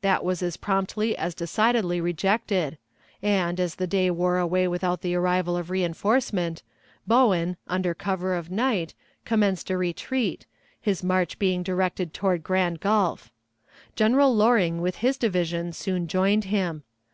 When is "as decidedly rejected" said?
1.14-2.78